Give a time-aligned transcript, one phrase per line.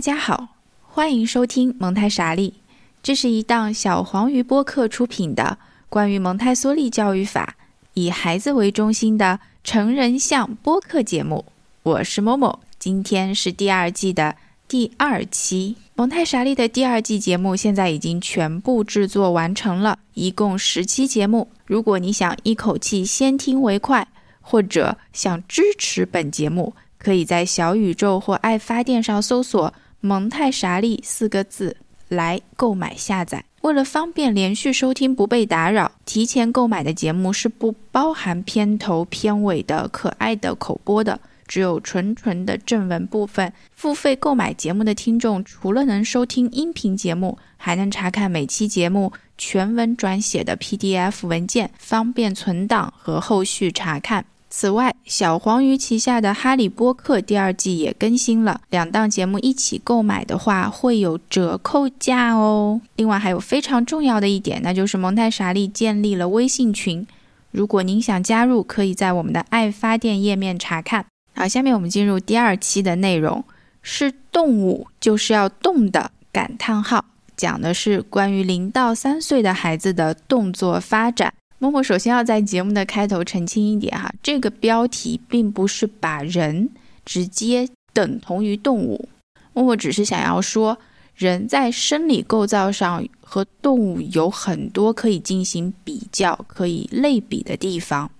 [0.00, 2.54] 大家好，欢迎收听蒙太傻利。
[3.02, 5.58] 这是一档小黄鱼播客出品的
[5.90, 7.56] 关于蒙台梭利教育法、
[7.92, 11.44] 以孩子为中心的成人向播客节目。
[11.82, 14.36] 我是某某，今天是第二季的
[14.66, 15.76] 第二期。
[15.96, 21.50] 蒙太傻利的第二季节目现在已经全部制作完成了，一共十期节目。
[21.66, 24.08] 如果你想一口气先听为快，
[24.40, 31.76] 或者想支持本节目，可以在小宇宙或爱发电上搜索“蒙太傻利”四个字
[32.08, 33.44] 来购买下载。
[33.62, 43.52] 为了方便连续收听不被打扰，提前购买的节目是不包含片头片尾的可爱的口播的，只有纯纯的正文部分。
[43.70, 54.24] 付费购买节目的听众，除了能收听音频节目，还能查看每期节目全文转写的 PDF 文件，方便存档和后续查看。
[54.52, 62.80] 此外，小黄鱼旗下的《哈利波特》第二季也更新了，两档节目一起购买的话会有折扣价哦。
[62.96, 67.06] 另外，还有非常重要的一点，那就是蒙太傻利建立了微信群，
[67.52, 71.06] 如果您想加入，可以在我们的爱发电页面查看。
[71.32, 73.44] 好，下面我们进入第二期的内容，
[73.82, 77.04] 是动物就是要动的感叹号，
[77.36, 81.32] 讲的是关于零到三岁的孩子的动作发展。
[81.62, 86.70] 默默首先要在节目的开头澄清一点哈，这个标题并不是把人
[87.04, 89.10] 直接等同于动物。
[89.52, 90.78] 默默只是想要说，
[91.14, 98.10] 人在生理构造上和动物有很多可以进行比较、可以类比的地方。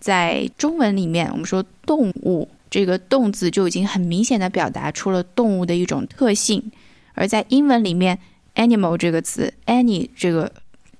[0.00, 6.72] 在中文里面，我们说动物这个“动”字就已经很明显的表达出了动物的一种特性，
[7.12, 8.18] 而在英文里面
[8.54, 10.50] ，“animal” 这个词，“any” 这个。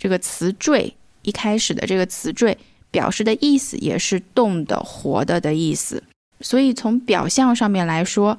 [0.07, 2.57] 这个词缀一开始的这个词缀
[2.93, 6.01] 表示的意思也是动的、活的的意思。
[6.41, 8.39] 所以从表象上面来说，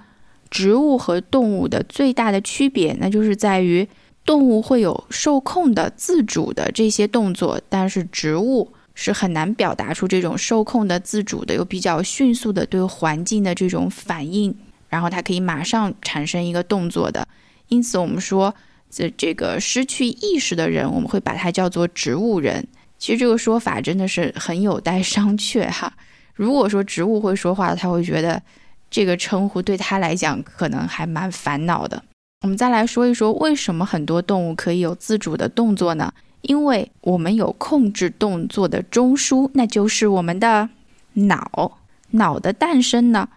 [0.50, 3.86] 植物和动物的最大的区别，那就是在于
[4.24, 14.56] 动物会有受控的、自主的这些动作，但是植物是很难表达出这种受控的、自主的，又比较迅速的对环境的这种反应，
[14.88, 17.28] 然后它可以马上产生一个动作的。
[17.68, 18.56] 因此，我们说。
[18.90, 22.68] 这这个失去意识的人，我们会把它叫做植物人。
[22.98, 25.94] 其实这个说法真的是很有待商榷哈。
[26.34, 28.42] 如果说植物会说话，他会觉得
[28.90, 32.04] 这个称呼对他来讲可能还蛮烦恼的。
[32.42, 36.14] 我们再来说一说，为什么很多动物可以有自主的动作呢？
[36.42, 40.70] 因为我们有控制动作的中枢，那就是我们的
[41.14, 41.80] 脑。
[42.12, 43.28] 脑的诞生呢，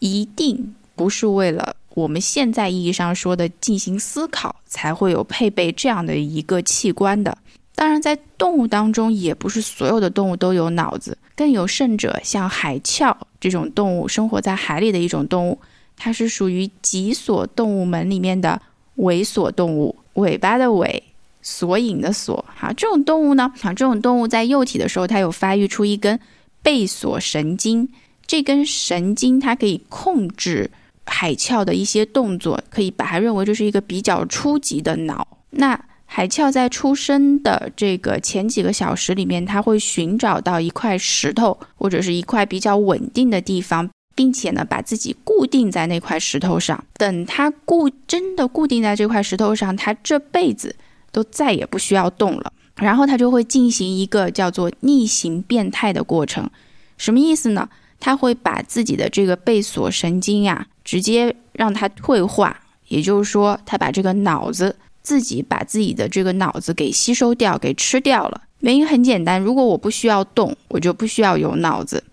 [0.00, 1.76] 一定不是为了。
[1.98, 7.36] 我们现在意义上说的进行思考，才会有配备这样的一个器官的。
[7.74, 15.58] 当然，在动物当中，也不是所有的动物都有脑子，更有甚者，像海鞘这种动物，生活在海里的一种动物，
[15.96, 18.60] 它是属于脊索动物门里面的
[18.96, 21.02] 尾索动物，尾巴的尾，
[21.42, 22.44] 索引的索。
[22.56, 26.18] 哈，这种动物呢，啊，这种动物在幼体的时候，它有发育出一根
[26.62, 27.88] 背索神经，
[28.24, 30.70] 这根神经它可以控制。
[31.08, 35.26] 海鞘的一些动作，可以把它认为这是一个比较初级的脑。
[35.50, 46.82] 那海鞘在出生的这个前几个小时里面，它会寻找到一块石头或者是一块比较稳定的地方，并且呢，把自己固定在那块石头上。
[46.94, 50.76] 等它固真的固定在这块石头上，它这辈子
[51.10, 52.52] 都再也不需要动了。
[52.76, 56.48] 然后它就会进行一个叫做逆行变态的过程。
[56.96, 57.68] 什么意思呢？
[58.00, 60.68] 它会把自己的这个背索神经呀。
[60.88, 68.40] 直接让它退化，也就是说，他把这个脑子自己把自己的这个脑子给吸收掉，给吃掉了。
[68.60, 72.04] 原因很简单，如果我不需要动，我就不需要有脑子。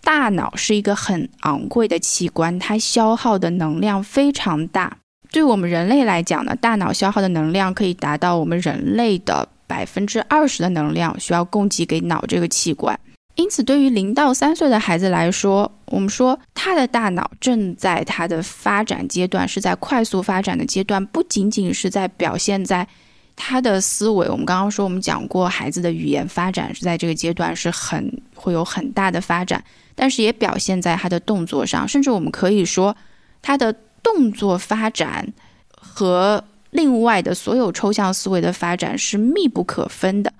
[0.00, 4.98] 大脑是一个很昂贵的器官，它消耗的能量非常大。
[5.30, 12.98] 对我们人类来讲呢，大脑消耗的能量可以达到我们人类的百分之二十的能量需要供给给脑这个器官。
[13.36, 22.88] 因此，对于零到三岁的孩子来说，我们说他的大脑正在他的发展阶段，是在快速发展的阶段，不仅仅是在表现在
[23.36, 24.26] 他的思维。
[24.30, 29.62] 我们刚刚说，我们讲过，孩子的语言发展是在这个阶段是很会有很大的发展，
[29.94, 32.96] 但是也表现在他的动作上，甚至我们可以说，
[33.42, 33.70] 他的
[34.02, 35.30] 动作发展
[35.70, 40.32] 和另外的所有抽象思维的发展是密不可分的，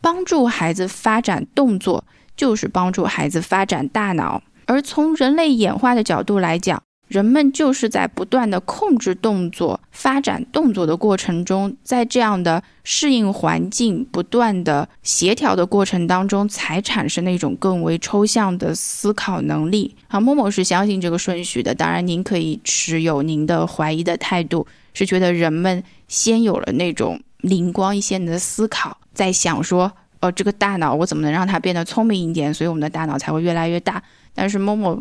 [0.00, 2.04] 帮助孩子发展动作。
[2.36, 19.94] 就是帮助孩子发展大脑，而从人类演化的角度来讲，人们就是在不断的控制动作、发展动作的过程中，在这样的适应环境、不断的协调的过程当中，才产生那种更为抽象的思考能力。
[20.08, 29.92] 啊，默默是相信这个顺序的，当然您可以持有您的怀疑的态度，是觉得人们先有了那种灵光一现的思考，在想说，
[30.24, 34.02] 哦，这个大脑我怎么能让它变得聪明一点，所以我们的大脑才会越来越大。
[34.34, 35.00] 但是默默。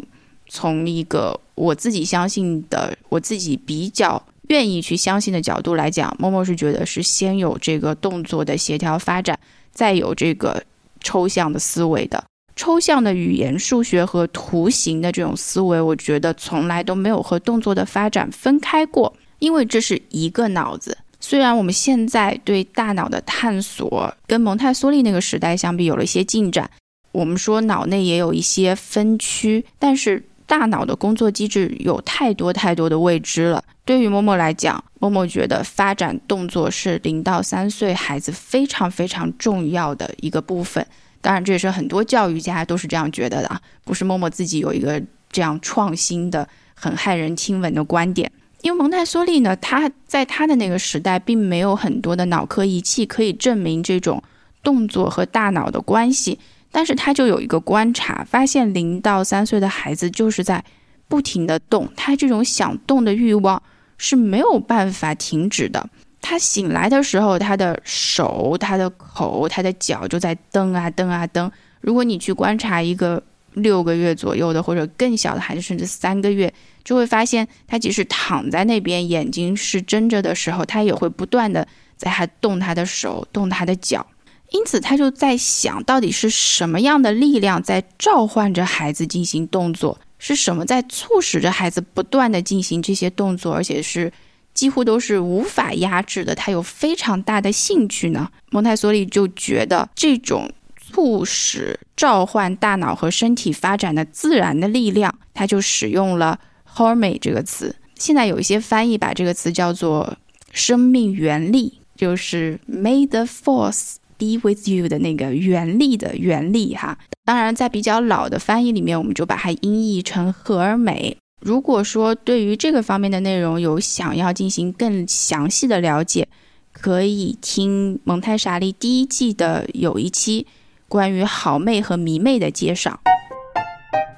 [0.49, 9.39] 从一个我自己相信的、我自己比较愿意去相信的角度来讲，默默是觉得是先有这个动作的协调发展，
[9.71, 10.61] 再有这个
[10.99, 12.21] 抽象的思维的。
[12.57, 20.97] 抽象的语言、数学和图形的这种思维，我觉得从来都没有和动作的发展分开过，因为这是一个脑子。
[21.23, 26.69] 虽然我们现在对大脑的探索跟蒙台梭利那个时代相比有了一些进展，
[27.13, 30.21] 我们说脑内也有一些分区，但是。
[30.45, 33.63] 大脑的工作机制有太多太多的未知了。
[33.85, 40.85] 对于默默来讲，默默觉得发展动作是零到三岁孩子非常非常重要的一个部分。
[41.21, 48.29] 当然，这也是很多教育家都是这样觉得的，不是默默自己有一个这样创新的、很骇人听闻的观点。
[48.63, 54.23] 因为蒙台梭利呢，他在他的那个时代，并没有很多的脑科仪器可以证明这种
[54.63, 56.39] 动作和大脑的关系。
[56.71, 60.63] 但是他就有一个观察，发现零到三岁的孩子就是在
[61.09, 63.61] 不停的动，他这种想动的欲望
[63.97, 65.87] 是没有办法停止的。
[66.21, 71.51] 他醒来的时候，他的手、他的口、他的脚就在蹬啊蹬啊蹬。
[71.81, 73.21] 如果你去观察一个
[73.55, 76.53] 六个月左右的或者更小的孩子，甚至三个月，
[76.83, 81.67] 就会发现他即使躺在那边，眼睛是睁着的时候，他也会不断的
[81.97, 84.05] 在他动他的手、动他的脚。
[84.51, 94.11] 因此，他就在想到底是什么样的力量在召唤着孩子进行动作，是什么在促使着孩子不断的进行这些动作，而且是
[94.53, 96.35] 几乎都是无法压制的。
[96.35, 98.29] 他有非常大的兴趣呢。
[98.51, 100.51] 蒙台梭利就觉得这种
[100.93, 106.39] 促使、召唤大脑和身体发展的自然的力量，他就使用了
[106.75, 107.75] “horme” 这个词。
[107.95, 110.17] 现在有一些翻译把这个词叫做
[110.51, 113.95] “生命原力”，就是 “May the force”。
[114.15, 121.17] Be with you 的那个原力的原力哈，当然在比较老的翻译里面，我们就把它音译成荷尔美。
[121.41, 126.29] 如果说对于这个方面的内容有想要进行更详细的了解，
[126.71, 130.45] 可以听蒙太莎利第一季的有一期
[130.93, 132.99] 关于好妹和迷妹的介绍。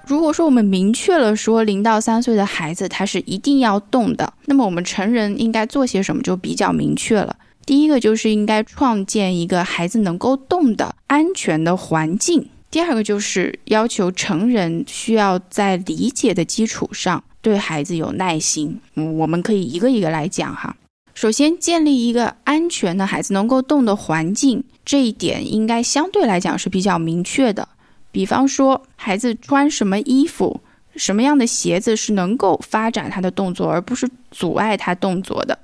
[0.06, 7.38] 如果说我们明确了说零到三岁的孩子他是一定要动的，那么我们成人应该做些什么就比较明确了。
[7.66, 12.50] 第一个就是应该创建一个孩子能够动的安全的环境。
[12.70, 18.82] 第二个就是要求成人需要在理解的基础上对孩子有耐心。
[18.96, 20.76] 嗯，我们可以一个一个来讲哈。
[21.14, 27.68] 首先，建立一个安全的孩子能够动的环境，这一点应该相对来讲是比较明确的。
[28.12, 30.62] 比方说，孩子穿什么衣服、
[30.96, 35.58] 什么样的鞋子是能够发展他的动作，而不是阻碍他动作的。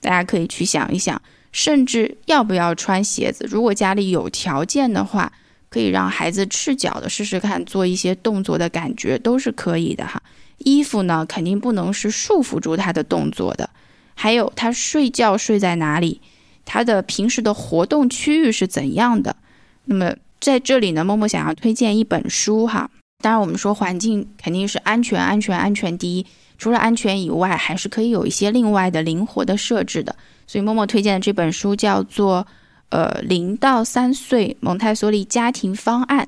[0.00, 1.20] 大家可以去想一想。
[1.52, 3.46] 甚至要不要穿鞋子？
[3.46, 5.30] 如果家里有条件的话，
[5.68, 10.22] 可以让孩子赤脚的试试看，做一些动作的感觉都是可以的哈。
[10.56, 13.68] 衣服呢，肯定不能是束缚住他的动作的。
[14.14, 16.22] 还有他睡觉睡在哪里，
[16.64, 19.36] 他的平时的活动区域是怎样的？
[19.84, 22.90] 那么在这里呢，默默想要推荐一本书哈。
[23.20, 26.26] 当然，我们说环境肯定是安全，安全，安全第一。
[26.58, 30.14] 除了安全以外，还是可以有一些另外的灵活的设置的。
[30.46, 32.46] 所以默默推荐的这本书叫做
[32.90, 36.24] 《呃零到三岁蒙台梭利家庭方案》，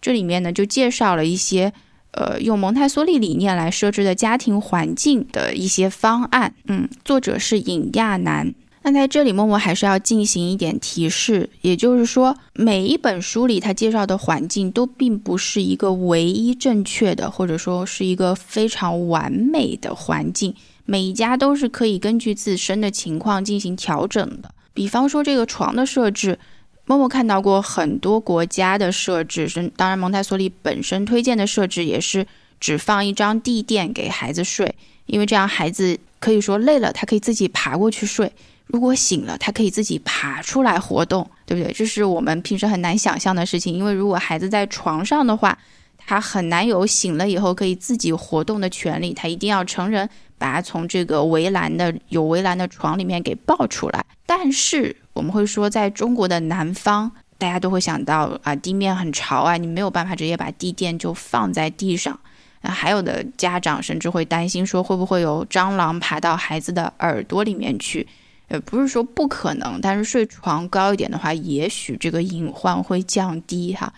[0.00, 1.72] 这里面呢就介绍了一些
[2.12, 6.54] 呃用蒙台梭利理念来设置的家庭环境的一些方案。
[6.66, 8.54] 嗯，作者是尹亚楠。
[8.86, 20.54] 那在这里默默还是要进行一点提示，也就是说每一本书里他介绍的环境都并不是一个唯一正确的，或者说是一个非常完美的环境。
[20.84, 24.54] 每一家都是可以根据自身的情况进行调整的。
[24.72, 26.38] 比方说这个床的设置，
[26.84, 32.24] 默默看到过很多国家的设置，是当然蒙台梭利本身推荐的设置也是
[32.60, 34.76] 只放一张地垫给孩子睡，
[35.06, 38.28] 因为这样孩子可以说累了，他可以自己爬过去睡；
[38.66, 41.72] 如果醒了，他可以自己爬出来活动，对不对？
[41.72, 45.56] 这是我们平时很难想象的事情，因为如果孩子在床上的话，
[45.96, 50.08] 他很难有醒了以后可以自己活动的权利，他一定要成人。
[50.38, 62.20] 把他从这个围栏的有围栏的床里面给抱出来，但是我们会说，在中国的南方，大家都会想到啊，地面很潮啊，你没有办法直接把地垫就放在地上，
[62.60, 68.06] 那 还有的家长甚至会担心说，会不会有蟑螂爬到孩子的耳朵里面去？
[68.48, 73.92] 呃，不是说不可能，但是睡床高一点的话，也许这个隐患会降低哈。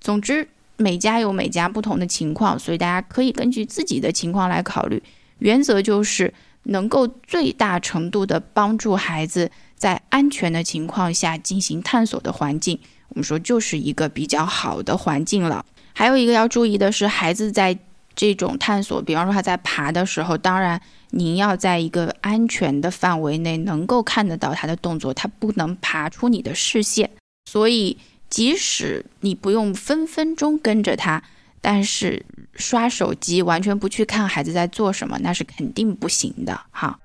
[0.00, 5.02] 总之，每家有每家不同的情况，所以大家可以根据自己的情况来考虑。
[5.38, 6.32] 原则就是
[6.64, 15.64] 能够最大程度的帮助孩子在安全的情况下进行探索的环境，我们说就是一个比较好的环境了。
[15.94, 17.78] 还有一个要注意的是，孩子在
[18.16, 20.80] 这种探索，比方说他在爬的时候，当然
[21.10, 27.08] 您要在一个安全的范围内能够看得到他的动作，他不能爬出你的视线。
[27.48, 31.22] 所以，即使你不用分分钟跟着他。
[31.62, 36.96] 但是刷手机完全不去看孩子在做什么，那是肯定不行的哈。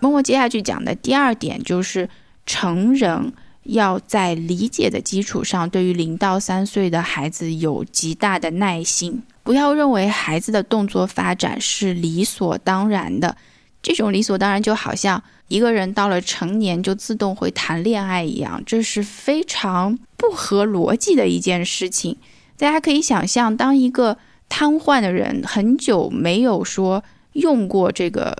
[0.00, 2.08] 默默接下去讲的第二点就是
[2.44, 13.34] 成人要在理解的基础上，对于零到三岁的孩子有极大的耐心，不要认为孩子的动作发展是理所当然的。
[13.80, 22.18] 这种理所当然就好像一个人到了成年就自动会谈恋爱一样，这是非常不合逻辑的一件事情。
[22.58, 24.18] 大家可以想象，当一个
[24.50, 27.02] 瘫痪的人很久没有说
[27.32, 28.36] 用过这个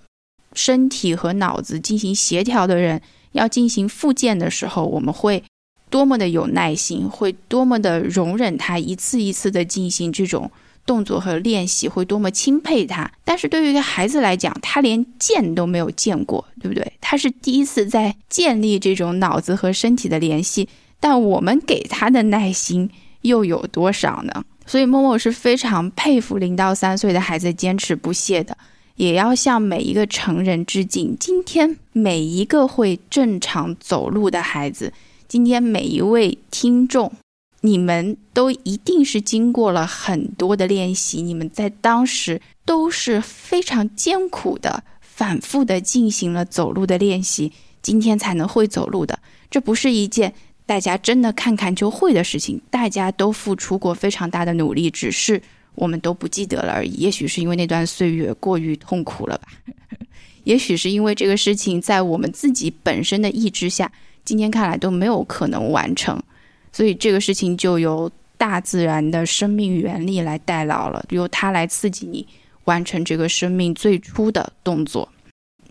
[0.52, 3.00] 身体和脑子进行协调的人，
[3.32, 5.42] 要进行复健的时候，我们会
[5.88, 10.50] 多么的有耐心，会多么的容忍他一次一次的进行这种
[10.88, 13.09] 动作和练习，会多么钦佩他。
[13.23, 16.92] 但是对于一个孩子来讲，他连见都没有见过，对不对？
[17.00, 20.68] 他是第一次在建立这种脑子和身体的联系，
[20.99, 22.90] 但我们给他的耐心。
[23.23, 24.45] 又有多少呢？
[24.64, 28.57] 所以默默是非常佩服零到三岁的孩子坚持不懈的，
[28.95, 31.16] 也要向每一个成人致敬。
[31.18, 34.92] 今天每一个会正常走路的孩子，
[35.26, 37.11] 今天每一位听众，
[37.60, 49.18] 你们都一定是经过了很多的练习，你们在当时都是非常艰苦的、反复的进行了走路的练习，今天才能会走路的。
[49.50, 50.34] 这不是一件。
[50.66, 55.40] 大家真的看看就会的事情，大家都付出过非常大的努力，只是
[55.74, 56.90] 我们都不记得了而已。
[56.90, 59.48] 也许是因为那段岁月过于痛苦了吧，
[60.44, 63.90] 也许是因为这个事情在我们自己本身的意志下，
[64.26, 66.22] 今天看来都没有可能完成，
[66.78, 72.25] 所以这个事情就由大自然的生命原理来代劳了，由它来刺激你
[72.66, 75.08] 完成这个生命最初的动作。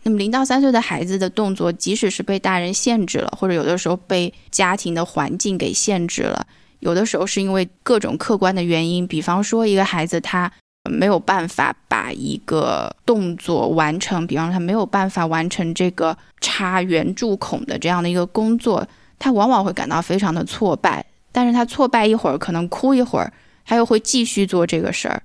[0.04, 6.46] 那么零到三岁的孩子的动作，即使是被大人限制了，或者有的时候被家庭的环境给限制了，
[6.80, 10.52] 有的时候是因为各种客观的原因，比方说一个孩子他
[10.92, 18.86] 没有办法把一个动作完成，比方说他没有办法完成这个插圆柱孔的这样的一个工作，
[19.20, 21.06] 他往往会感到非常的挫败。
[21.32, 23.32] 但是他挫败一会儿，可能哭一会儿，
[23.66, 25.22] 他又会继续做这个事儿，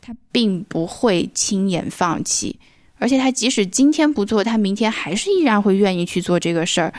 [0.00, 2.58] 他并不会轻言放弃。
[2.98, 6.92] 而且他即使今天不做，他明天还是依然会愿意去做这个事儿。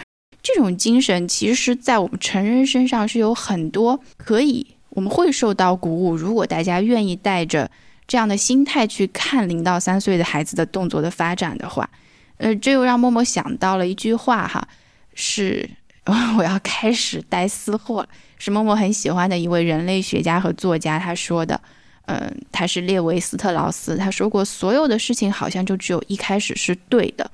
[0.44, 6.16] 这种精神，其实，在我们成人身上是有很多可以，我们会受到鼓舞。
[6.16, 7.70] 如果大家愿意带着
[8.06, 11.90] 这样的心态去看零到三岁的孩子的动作的发展的话，
[12.38, 14.66] 呃，这又让默默想到了一句话哈，
[15.16, 15.70] 是
[16.38, 21.60] 我要开始带私货了，是默默很喜欢的一位人类学家和作家他说的。
[22.06, 27.30] 嗯，他是列维斯特劳斯，他说过，所有的事情好像就只有一开始是对的。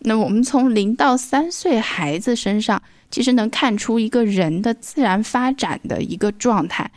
[0.00, 6.90] 那我们从零到三岁孩子身上，其实能看出一个人的自然发展的一个状态，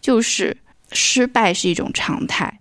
[0.00, 0.56] 就是
[0.92, 2.58] 失败是一种常态。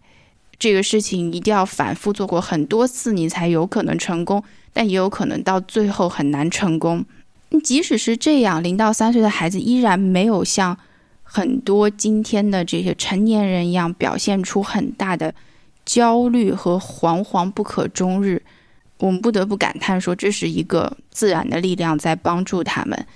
[0.60, 7.06] 这个事情一定要反复做过很多次，你才有可能成功，但也有可能到最后很难成功。
[7.60, 10.78] 即使是这样，零到三岁的孩子依然没有像。
[11.24, 15.34] 很多今天的这些成年人一样，表现出很大的
[15.86, 18.44] 焦虑和惶惶不可终日。
[18.98, 23.08] 我们不得不感叹说，这是一个自然的力量在帮助他们。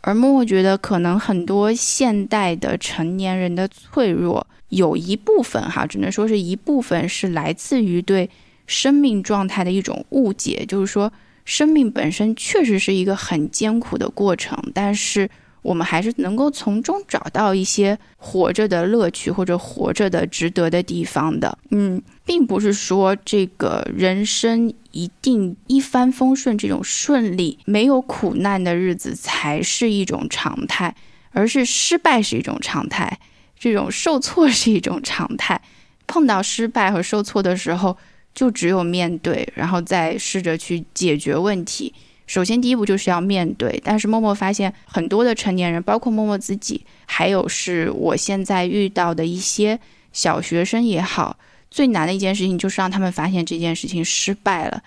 [0.00, 8.30] 而默默觉得，可能很多现代的成年人的脆弱，有一部分哈，只能说是一部分，是来自于对
[8.66, 10.64] 生命状态的一种误解。
[10.66, 11.12] 就是说，
[11.48, 15.28] 生命本身确实是一个很艰苦的过程，但是。
[15.60, 21.58] 我们还是能够从中找到一些活着的乐趣，或者活着的值得的地方的。
[21.70, 30.94] 嗯，并不是说这个人生一定一帆风顺，这种顺利没有苦难的日子才是一种常态，
[31.32, 33.18] 而是失败是一种常态，
[33.58, 35.60] 这种受挫是一种常态。
[36.06, 37.98] 碰到失败和受挫的时候，
[38.38, 41.92] 就只有面对，然后再试着去解决问题。
[42.24, 43.82] 首先，第一步就是要面对。
[43.84, 49.76] 但是默默发现，很多的成年人，包括默默自己，还有是我现在遇到的一些
[50.12, 51.36] 小学生也好，
[51.68, 54.80] 最难的一件事情就是让他们发现这件事情失败了。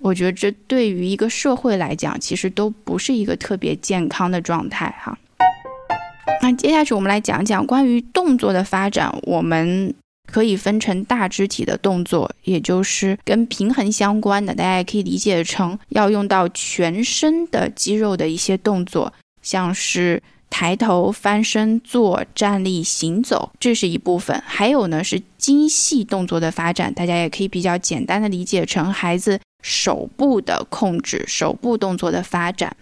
[0.00, 5.16] 我觉得这对于一个社会来讲，其实都不是一个特别健康的状态哈。
[6.42, 9.94] 那接下去我们来讲讲关于动作的发展，我们
[10.26, 24.42] 可以分成大肢体的动作，也就是跟平衡相关的，大家也可以理解成要用到全身的肌肉的一些动作，像是抬头、翻身、坐、站立、行走，这是一部分。
[24.46, 32.76] 还有呢是精细动作的发展，大家也可以比较简单的理解成孩子手部的控制、手部动作的发展。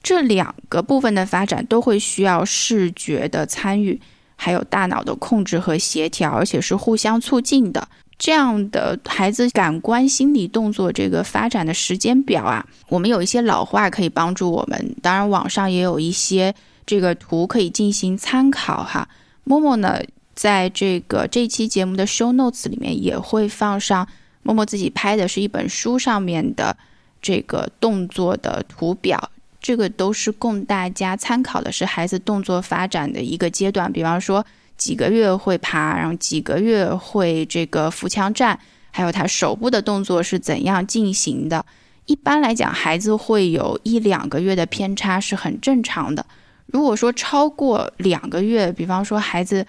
[0.00, 4.00] 这两个部分的发展都会需要视觉的参与，
[4.40, 7.86] 还有大脑的控制和协调，而且是互相促进的。
[8.16, 14.96] 这样的孩子感官、心理、动作这个发展的时间表啊，我们有一些老话可以帮助我们。
[15.02, 16.54] 当然，网上也有一些
[16.86, 19.08] 这个图可以进行参考哈。
[19.44, 20.00] 默默呢，
[20.34, 24.06] 在这个这期节目的 show notes 里面也会放上
[24.42, 26.76] 默默自己拍的是一本书上面的
[27.20, 29.30] 这个动作的图表。
[29.60, 33.92] 这个都是供大家参考的，是孩子动作发展的一个阶段。
[33.92, 34.44] 比方说，
[34.76, 38.58] 几个月会爬，然后几个月会这个扶墙站，
[38.90, 41.64] 还有他手部的动作是怎样进行的。
[42.06, 46.24] 一般来讲，孩子会有一两个月的偏差是很正常的。
[46.66, 49.66] 如果说超过两个月，比方说孩子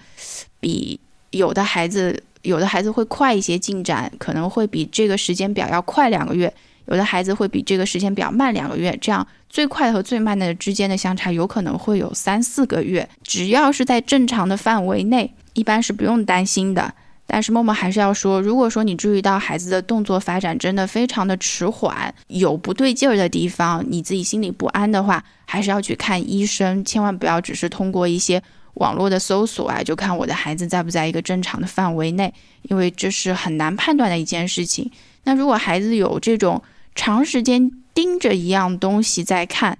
[0.60, 0.98] 比
[1.30, 6.52] 有的孩子有的孩子会快一些进展，可能会比这个时间表要快两个月。
[6.90, 13.08] 有的孩子会比这个时间表慢两个月，这样最快和最慢的之间的相差有可能会有三四个月。
[13.22, 16.92] 只要是在正常的范围内，一般是不用担心的。
[17.32, 26.84] 但是默默还是要说，如果说你注意到孩子的动作发展真的非常的迟缓，有不对劲儿的地方，你自己心里不安的话，还是要去看医生。
[26.84, 28.42] 千万不要只是通过一些
[28.74, 34.90] 网络的搜索啊，就看我的孩子在不在一个正常的范围内，因为这是很难判断的一件事情。
[35.22, 36.60] 那如果孩子有这种，
[37.00, 39.78] 长时间盯着一样东西在看，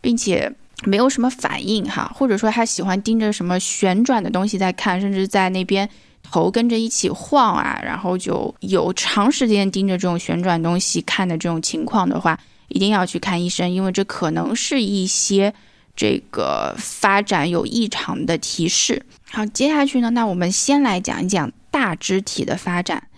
[0.00, 0.50] 并且
[0.84, 5.86] 没有什么反应哈，或者说他喜欢盯着什么旋转的东西在看，甚至在那边
[6.22, 15.52] 头跟着一起晃啊，然后就有长时间盯着这种旋转东西看的这种情况的话，一定要去看医生，因为这可能是一些
[15.94, 19.04] 这个发展有异常的提示。
[19.30, 23.08] 好，接下去呢，那我们先来讲一讲大肢体的发展。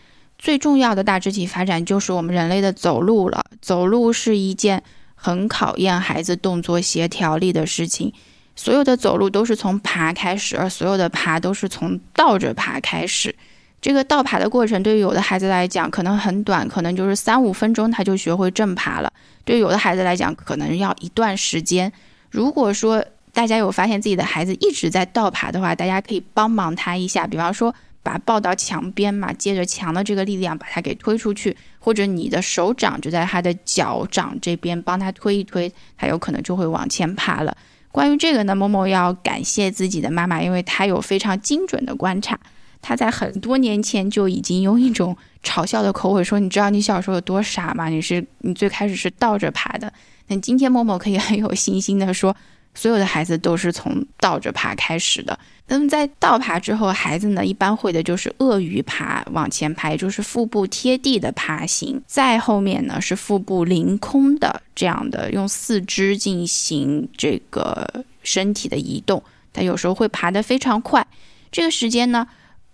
[0.45, 3.47] 最重要的大肢体发展就是我们人类的走路了。
[3.63, 4.83] 走路是一件
[5.15, 8.13] 很考验孩子动作协调力的事情。
[8.55, 13.35] 所有的走路都是从爬开始，而所有的爬都是从倒着爬开始。
[13.81, 19.11] 这个倒爬的过程对于有的孩子来讲可能很短，可能就是三五分钟他就学会正爬了。
[19.47, 21.91] 对于有的孩子来讲，可能要一段时间。
[22.31, 23.03] 如果说
[23.33, 27.75] 大家有发现自己的孩子一直在倒爬的话，大家可以帮忙他一下，比方说。
[28.05, 37.57] 把它抱到墙边嘛，借着墙的这个力量把它给推出去，或者你的手掌就在他的脚掌这边帮他推一推，他有可能就会往前爬了。
[37.91, 42.39] 关于这个呢，某某要感谢自己的妈妈，因为她有非常精准的观察。
[42.83, 47.89] 她在很多年前就已经用一种嘲笑的口吻说：“你知道你小时候有多傻吗？
[47.89, 49.93] 你是你最开始是倒着爬的。”
[50.29, 52.37] 那今天某某可以很有信心的说。
[52.75, 55.39] 所有的孩子都是从倒着爬开始的。
[55.67, 62.03] 那么在倒爬之后，孩子呢一般会的就是鳄鱼爬，往前爬，也就是腹部贴地的爬行。
[62.07, 69.23] 再后面呢是腹部凌空的这样的，用四肢进行这个身体的移动。
[69.55, 71.07] 他有时候会爬得非常快，
[71.51, 72.27] 这个时间呢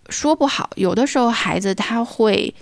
[0.09, 0.71] 说不好。
[0.75, 2.53] 有的时候孩子他会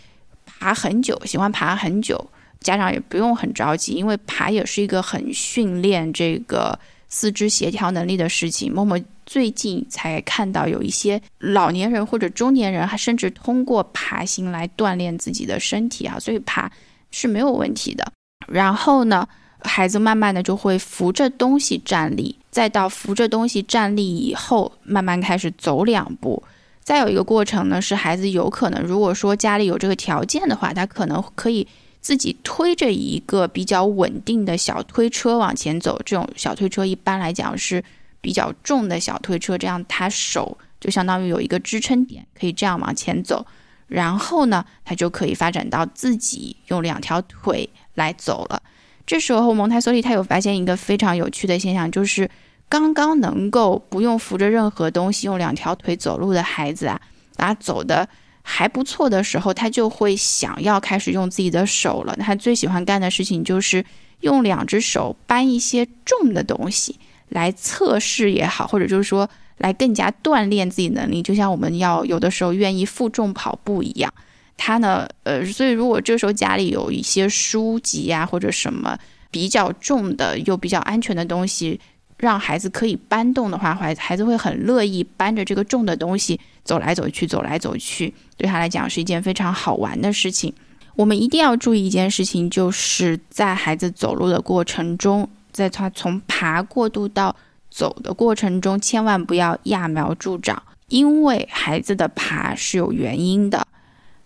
[0.45, 6.79] 爬很久，喜欢爬很久，家长也不用很着急，因为爬也是一个很训练这个。
[7.09, 16.71] 四肢协调能力的事情，默默最近才看到有一些老年人或者中年人，还甚至通过爬行来锻炼自己的身体啊，所以爬
[17.11, 18.13] 是没有问题的。
[18.47, 19.27] 然后呢，
[19.61, 26.43] 孩子慢慢的就会扶着东西站立，再到扶着东西站立以后，慢慢开始走两步。
[26.83, 31.67] 再有一个过程呢，是孩子有可能，如果说家里有这个条件的话，他可能可以。
[32.01, 37.83] 自己推着一个比较稳定的小推车往前走，这种小推车一般来讲是
[38.21, 43.45] 比较重的小推车，这样他手就相当于有一个支撑点，可以这样往前走。
[43.89, 48.63] 然后呢，他就可以发展到自己用两条腿来走了。
[49.07, 52.31] 这时候蒙台梭利他有发现一个非常有趣的现象，就是
[52.69, 57.01] 刚刚能够不用扶着任何东西用两条腿走路的孩子啊，
[57.37, 58.09] 他走的。
[58.51, 62.17] 还不错的时候，他就会想要开始用自己的手了。
[62.17, 63.85] 他最喜欢干的事情就是
[64.21, 74.11] 用两只手搬一些重的东西来测试也好，或者就是说来更加锻炼自己能力，就像我们要有的时候愿意负重跑步一样。
[74.57, 78.99] 他呢，呃，所以如果这时候家里有一些书籍呀或者什么
[79.31, 81.79] 比较重的又比较安全的东西，
[82.19, 90.53] 让孩子可以搬动的话，孩孩子会很乐意搬着这个重的东西走来走去，走来走去，对他来讲是一件非常好玩的事情。
[90.97, 97.37] 我们一定要注意一件事情，就是在孩子走路的过程中，在他从爬过渡到
[97.71, 103.65] 走的过程中，千万不要揠苗助长，因为孩子的爬是有原因的。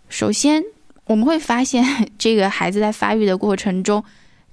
[0.09, 0.63] 首先，
[1.05, 1.85] 我们会发现
[2.17, 4.03] 这个孩子在发育的过程中，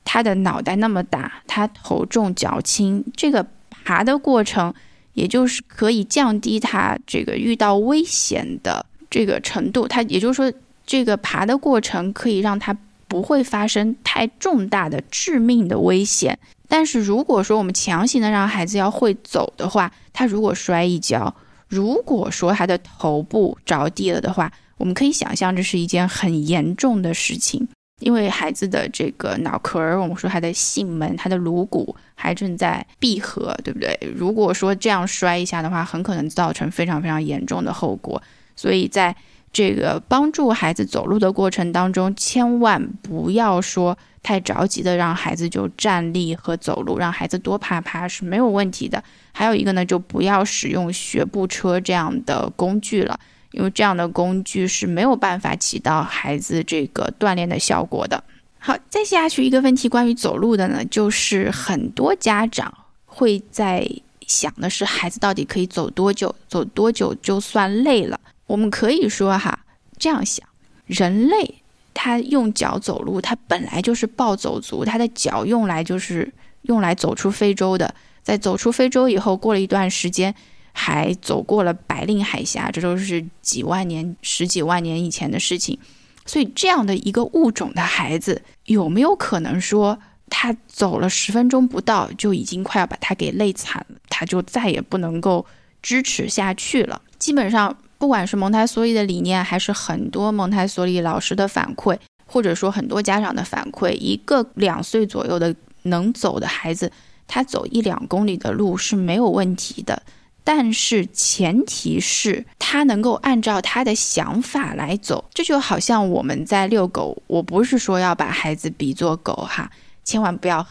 [0.04, 3.46] 他的脑袋那么大，他头重脚轻，这个
[3.84, 4.72] 爬的过程，
[5.14, 9.86] 也就是可以降低他这个遇到危险的这个程度。
[9.86, 10.52] 他也就是说，
[10.86, 16.38] 这个爬的过程可以让他不会发生太重大的致命的危险。
[16.68, 21.34] 但是如果说我们强行的让孩子要会走的话，他如果摔一跤，
[21.68, 27.66] 如果说他的头部着地了的话，我们可以想象，这是一件很严重的事情，
[28.00, 33.96] 因为孩子的这个脑壳儿，我们说他的囟门、他的颅骨还正在闭合，对不对？
[34.14, 38.20] 如果说这样摔一下的话，很可能造成非常非常严重的后果。
[38.56, 39.14] 所以在
[39.52, 49.02] 这个帮助孩子走路的过程当中，千万不要说太着急的让孩子就站立和走路，让孩子多爬爬是没有问题的。
[49.32, 53.18] 还有一个呢，就不要使用学步车这样的工具了。
[53.52, 58.22] 因为这样的工具是没有办法起到孩子这个锻炼的效果的。
[58.58, 62.72] 好，再下去一个问题，关于走路的呢，就是很多家长
[63.06, 63.88] 会在
[64.26, 66.34] 想的是，孩子到底可以走多久？
[66.46, 68.20] 走多久就算累了？
[68.46, 69.58] 我们可以说哈，
[69.98, 70.46] 这样想，
[70.86, 71.54] 人类
[71.94, 76.30] 他用脚走路，他本来就是暴走族，他的脚用来就是
[76.62, 80.34] 用来走出非洲的，在走出非洲以后，过了一段时间。
[80.72, 85.78] 还走过了白令海峡，这都是几万年、十几万年以前的事情。
[86.26, 95.44] 所以，这样的一个物种的孩子，有没有可能说他走了十分钟不到，就已经快要把他给累惨了，他就再也不能够
[95.82, 97.00] 支持下去了？
[97.18, 105.52] 基本上，不管是蒙台梭利的理念，还是很多蒙台梭利老师的反馈，或者说很多家长的反馈，一个两岁左右的
[105.82, 106.92] 能走的孩子，
[107.26, 110.00] 他走一两公里的路是没有问题的。
[110.42, 117.22] 但是前提是他能够按照他的想法来走，这就好像我们在遛狗。
[117.26, 119.70] 我不是说要把孩子比作狗哈，
[120.02, 120.66] 千万不要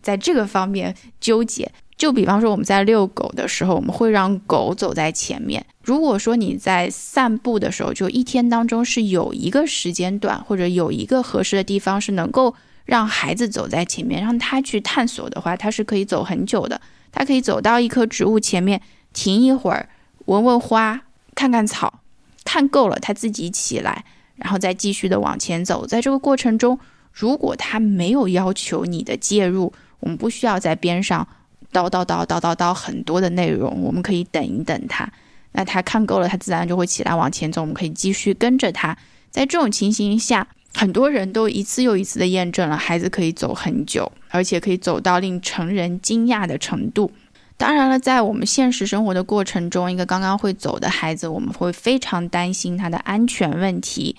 [0.00, 1.72] 在这个方面纠结。
[1.96, 5.64] 就比方说我们在遛狗的时候，我们会让狗走在前面。
[5.82, 16.80] 如果说你在散步的时候，就一天当中是有一个时间段或者有一个合适的地方是能够让孩子走在前面，让他去探索的话，他是可以走很久的。
[17.12, 18.80] 他可以走到一棵植物前面。
[19.14, 19.88] 停一会儿，
[20.26, 21.00] 闻闻花，
[21.34, 22.00] 看看草，
[22.44, 24.04] 看够了，他自己起来，
[24.36, 25.86] 然后再继续的往前走。
[25.86, 26.78] 在这个过程中，
[27.12, 31.26] 如果他没有要求你的介入，我们不需要在边上
[31.72, 35.10] 叨叨叨叨叨叨很多的内容，我们可以等一等他。
[35.52, 37.60] 那他看够了，他自然就会起来往前走。
[37.60, 38.98] 我们可以继续跟着他。
[39.30, 47.12] 在这种情形下，很多人都一次又一次的验证了，孩子可以走很久，而且可以走到令成人惊讶的程度。
[47.56, 54.16] 当然了，在我们现实生活的过程中，一个刚刚会走的孩子，我们会非常担心他的安全问题。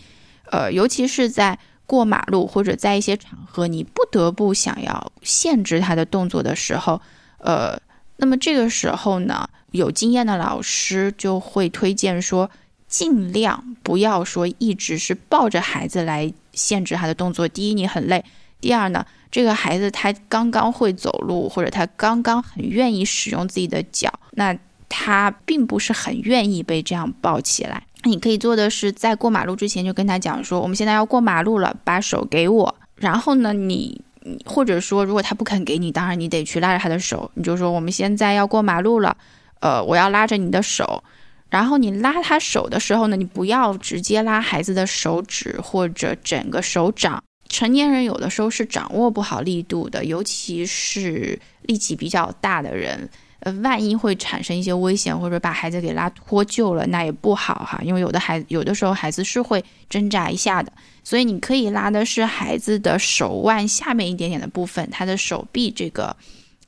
[0.51, 7.01] 呃，尤其是在过马路或者在一些场合，你不得不想要限制他的动作的时候，
[7.39, 7.77] 呃，
[8.17, 12.49] 那么这个时候呢，有经验的老师就会推荐说，
[12.87, 17.47] 尽量不要说一直是抱着孩子来限制他的动作。
[17.47, 18.21] 第一，你很累；
[18.61, 19.05] 第二呢。
[19.35, 27.83] 这个孩子他刚刚会走路，或者他刚刚很愿意使用自己的脚，那他并不是很愿意被这样抱起来。
[28.05, 34.01] 你可以做的是，在过马路之前就跟他讲说：“我们现在要过马路了，把手给我。”然后呢，你
[34.45, 37.29] 或者说，如果他不肯给你，当然你得去拉着他的手。
[37.33, 39.17] 你就说：“我们现在要过马路了，
[39.59, 41.03] 呃，我要拉着你的手。”
[41.51, 47.21] 然后你拉他手的时候呢，你不要直接拉孩子的手指或者整个手掌。
[47.55, 57.79] 成年人有的时候是掌握不好力度的，尤其是力气比较大的人，呃，万一会产生一些危险，或者把孩子给拉脱臼了，那也不好哈。
[57.81, 60.69] 因为有的孩有的时候孩子是会挣扎一下的，
[61.01, 66.13] 所以你可以拉的是孩子的手腕下面一点点的部分，他的手臂这个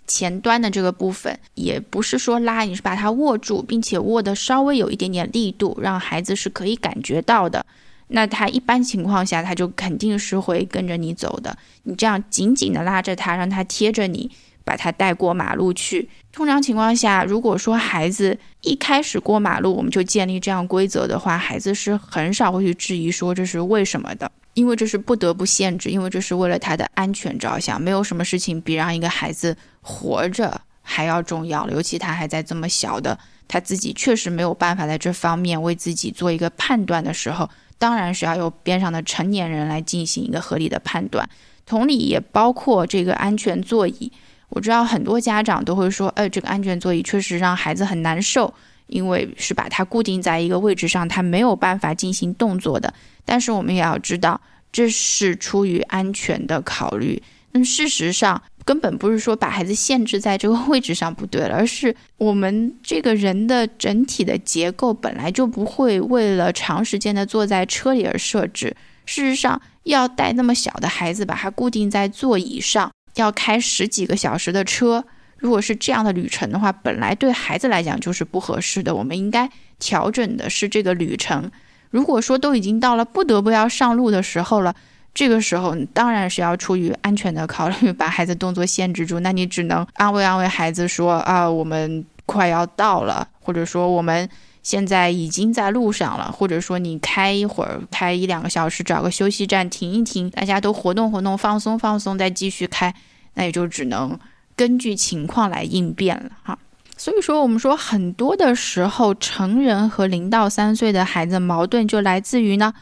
[0.08, 7.66] 前端的这个部分，也不是说拉，你是把它握住，并且握的稍微有一点点力度，让孩子是可以感觉到的。
[8.10, 11.58] 那他一般情况下，他就肯定是会跟着你走的。
[11.84, 14.32] 你这样紧紧的拉着他，让他贴着你，
[14.64, 16.10] 把他带过马路去。
[16.32, 27.82] 通常情况下，如果说孩子一开始过马路，我们就建立这样规则的话，孩子是很少会去质疑说这是为什么的，因为这是不得不限制，因为这是为了他的安全着想。
[27.82, 33.18] 没有什么事情比让一个孩子活着还要重要了，尤其他还在这么小的，
[33.48, 41.28] 他自己确实没有办法在这方面为自己做一个判断的时候，当然是要由边上的成年人来进行一个合理的判断。
[41.66, 44.12] 同理，也包括这个安全座椅。
[44.50, 48.54] 我知道很多家长都会说，呃，这个安全座椅确实让孩子很难受，
[48.88, 52.94] 因为是把它固定在一个位置上，他没有办法进行动作的。
[53.26, 54.40] 但是我们也要知道，
[54.72, 57.22] 这是出于安全的考虑。
[57.52, 68.76] 那事实上，根本不是说把孩子限制在这个位置上不对了，而是我们这个人的整体的结构本来就不会为了长时间的坐在车里而设置。
[69.06, 75.06] 事实上，要带那么小的孩子，把他固定在座椅上，要开十几个小时的车，
[75.38, 78.94] 如果是这样的旅程的话，本来对孩子来讲就是不合适的。
[78.94, 79.50] 我们应该
[79.80, 81.50] 调整的是这个旅程。
[81.90, 84.76] 如果说都已经到了不得不要上路的时候了，
[85.18, 89.20] 这个时候当然是要出于安全的考虑， 把孩子动作限制住。
[89.22, 94.30] 那你只能安慰安慰孩子说啊，我们快要到了，或者说我们。
[94.64, 102.94] 现在已经在路上了，或者说你开一会儿，开一两个小时，找个休息站停一停，大家都活动活动，放松放松，再继续开，
[103.36, 104.20] 那也就只能
[104.58, 106.60] 根据情况来应变了哈。
[106.98, 112.74] 所以说，我们说很多的时候，成人和零到三岁的孩子矛盾就来自于呢，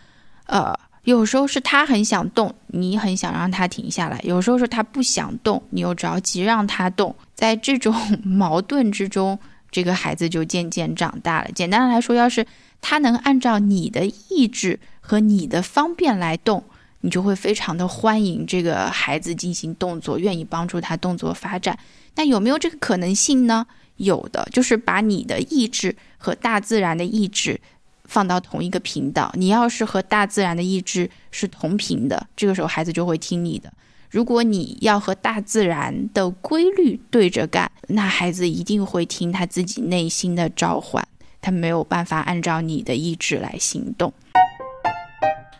[0.48, 0.74] 呃，
[1.06, 9.40] 有时候是他很想动，你很想让他停下来；有时候是他不想动，你又着急让他动，在这种矛盾之中。
[9.72, 11.50] 这个孩子就渐渐长大了。
[11.54, 12.46] 简单来说，要是
[12.80, 16.64] 他能按照你的意志和你的方便来动，
[17.02, 21.78] 你就会非常的欢迎这个孩子进行动作，愿意帮助他动作发展。
[22.16, 23.68] 那有没有这个可能性呢？
[23.98, 27.60] 有的，就是把你的意志和大自然的意志
[28.08, 29.32] 放到同一个频道。
[29.36, 33.72] 你要是和大自然的意志是同频的，这个时候孩子就会听你的。
[34.10, 41.06] 如果你要和大自然的规律对着干，那孩子一定会听他自己内心的召唤，
[41.42, 44.14] 他没有办法按照你的意志来行动。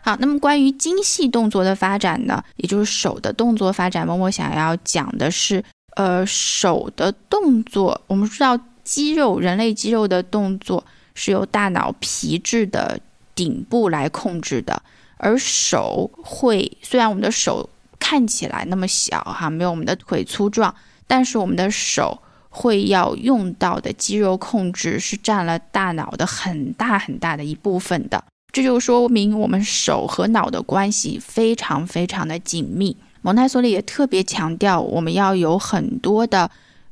[0.00, 5.62] 好，那么关于精细动作的发展呢，也就是手的动作发展，默默想要讲的是，
[5.96, 10.82] 呃，手的动作，我们知道肌肉，人类肌肉的动作
[11.16, 13.00] 是由大脑皮质的
[13.34, 14.80] 顶部来控制的，
[15.16, 17.68] 而手会，虽然我们的手。
[17.98, 20.72] 看起来那么小哈，没有我们的腿粗壮，
[21.08, 22.16] 但是我们的手
[22.50, 32.96] 会要用到的肌肉控制是占了大脑的很大很大的一部分的，这就说明我们手和脑的关系非常非常的紧密。
[33.22, 36.48] 蒙台梭利也特别强调，我们要有很多的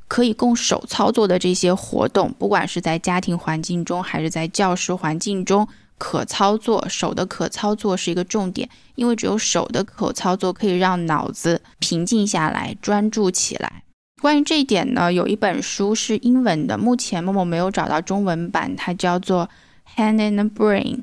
[0.07, 5.67] 可以供手操作的这些活动，不管是在家庭环境中还是在教室环境中。
[5.97, 13.85] 可操作手的可操作是一个重点，因为只有手的可操作可以让脑子平静下来、专注起来。
[14.21, 19.49] 关于这一点呢，有一本书是英文的，目前默默没有找到中文版，它叫做
[19.99, 20.97] 《Hand and Brain》。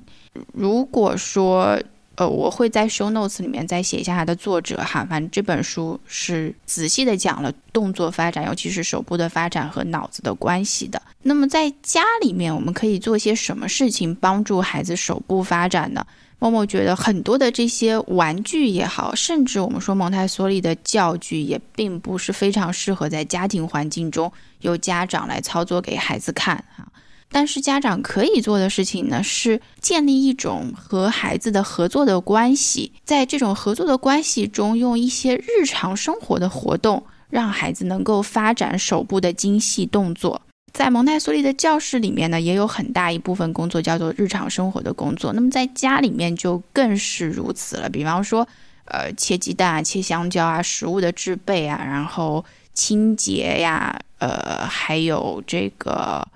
[0.51, 1.81] 如果说
[2.21, 5.03] 呃，我会在 show notes 里面再写一下它的作者哈。
[5.09, 11.01] 反正这本书是仔细的讲了动作发展，尤其是手部的发展和脑子的关系的。
[11.23, 16.05] 那么在家里面，我们可以做些什么事情帮助孩子手部发展呢？
[16.37, 26.87] 默默觉得很多的这些玩具也好，甚至我们说蒙台梭利的教具，也并不是非常适合在家庭环境中由家长来操作给孩子看哈。
[27.33, 40.41] 但是家长可以做的事情呢，是建立一种和孩子的合作的关系，在这种合作的关系中，用一些日常生活的活动，让孩子能够发展手部的精细动作。
[40.73, 45.31] 在蒙台梭利的教室里面呢，也有很大一部分工作叫做日常生活的工作。
[45.31, 48.45] 那么在家里面就更是如此了，比方说，
[48.85, 56.27] 呃，切鸡蛋啊，切香蕉啊，食物的制备啊，然后清洁呀，呃，还有这个。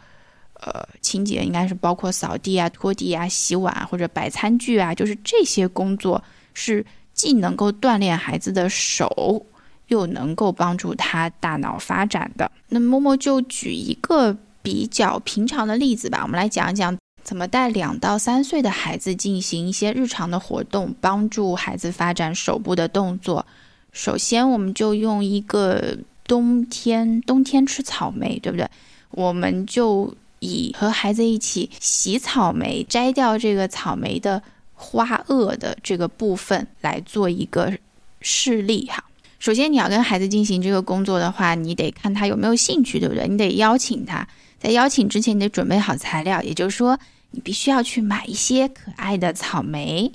[1.16, 6.22] 清洁应该是包括扫地啊、拖地啊、洗碗或者摆餐具啊，就是这些工作
[6.54, 9.46] 是既能够锻炼孩子的手，
[9.88, 12.52] 又能够帮助他大脑发展的。
[12.68, 23.46] 那默默就举一个比较平常的例子吧，我们来讲一讲怎么带两到三岁的孩子进行一些日常的活动，帮助孩子发展手部的动作。
[23.94, 25.98] 首先，我们就用一个
[26.28, 28.70] 冬天冬天吃草莓，对不对？
[29.12, 30.14] 我们就。
[30.46, 34.42] 以和孩子一起洗草莓，摘掉这个草莓的
[34.74, 37.74] 花萼的这个部分来做一个
[38.22, 39.04] 示例哈。
[39.40, 43.28] 首先你要跟孩子进行这个工作的话，你得看他有没有兴趣，对不对？
[43.28, 44.28] 你得邀请他，
[44.60, 46.98] 在邀请之前你得准备好材料，也就是说，
[47.32, 50.12] 你必须要去买一些可爱的草莓，